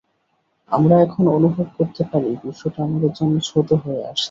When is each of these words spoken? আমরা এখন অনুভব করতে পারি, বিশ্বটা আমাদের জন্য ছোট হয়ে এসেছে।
আমরা 0.71 0.95
এখন 1.01 1.23
অনুভব 1.37 1.67
করতে 1.77 2.03
পারি, 2.11 2.29
বিশ্বটা 2.43 2.79
আমাদের 2.83 3.11
জন্য 3.13 3.35
ছোট 3.45 3.69
হয়ে 3.83 4.01
এসেছে। 4.03 4.19